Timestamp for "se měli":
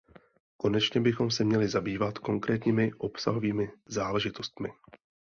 1.31-1.67